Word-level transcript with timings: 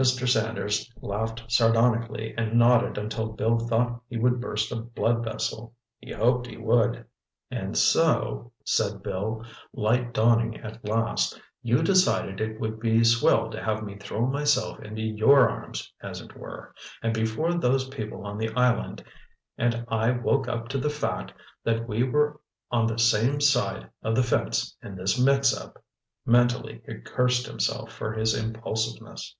Mr. 0.00 0.26
Sanders 0.26 0.90
laughed 1.02 1.42
sardonically 1.52 2.32
and 2.38 2.58
nodded 2.58 2.96
until 2.96 3.32
Bill 3.34 3.58
thought 3.58 4.00
he 4.08 4.16
would 4.16 4.40
burst 4.40 4.72
a 4.72 4.76
blood 4.76 5.22
vessel—he 5.22 6.10
hoped 6.12 6.46
he 6.46 6.56
would. 6.56 7.04
"And 7.50 7.76
so," 7.76 8.50
said 8.64 9.02
Bill, 9.02 9.44
light 9.74 10.14
dawning 10.14 10.56
at 10.56 10.82
last, 10.88 11.38
"you 11.60 11.82
decided 11.82 12.40
it 12.40 12.58
would 12.58 12.80
be 12.80 13.04
swell 13.04 13.50
to 13.50 13.62
have 13.62 13.82
me 13.82 13.98
throw 13.98 14.24
myself 14.26 14.80
into 14.82 15.02
your 15.02 15.46
arms, 15.50 15.92
as 16.00 16.22
it 16.22 16.34
were. 16.34 16.74
And 17.02 17.12
before 17.12 17.52
those 17.52 17.86
people 17.88 18.24
on 18.26 18.38
the 18.38 18.48
island 18.54 19.04
and 19.58 19.84
I 19.88 20.12
woke 20.12 20.48
up 20.48 20.68
to 20.70 20.78
the 20.78 20.88
fact 20.88 21.34
that 21.62 21.86
we 21.86 22.04
were 22.04 22.40
on 22.70 22.86
the 22.86 22.98
same 22.98 23.38
side 23.38 23.90
of 24.02 24.14
the 24.14 24.22
fence 24.22 24.74
in 24.82 24.94
this 24.96 25.18
mixup!" 25.20 25.74
Mentally 26.24 26.80
he 26.86 26.94
cursed 27.02 27.46
himself 27.46 27.92
for 27.92 28.14
his 28.14 28.34
impulsiveness. 28.34 29.36